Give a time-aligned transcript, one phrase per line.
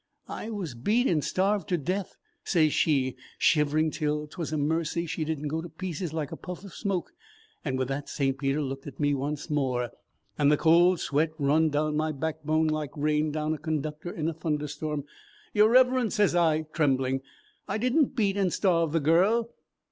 [0.27, 5.05] 'I was beat and starved to death,' sez she, shivering till 't was a mercy
[5.05, 7.11] she did n't go to pieces like a puff of smoke.
[7.63, 8.35] And with that St.
[8.35, 9.91] Peter looked at me once more,
[10.39, 14.33] and the cold sweat run down my backbone like rain down a conductor in a
[14.33, 15.03] thunder storm.
[15.53, 17.21] 'Your Reverence,' sez I, trembling,
[17.67, 19.53] 'I did n't beat and starve the girl.'